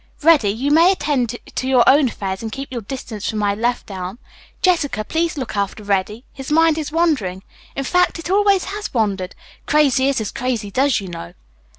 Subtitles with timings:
[0.23, 3.91] "Reddy, you may attend to your own affairs, and keep your distance from my left
[3.91, 4.17] arm.
[4.63, 6.25] Jessica, please look after Reddy.
[6.33, 7.43] His mind is wandering.
[7.75, 9.35] In fact, it always has wandered.
[9.67, 11.35] Crazy is as crazy does, you know."